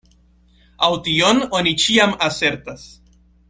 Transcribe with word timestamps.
Aŭ 0.87 0.89
tion 1.09 1.43
oni 1.59 1.75
ĉiam 1.85 2.17
asertas. 2.31 2.91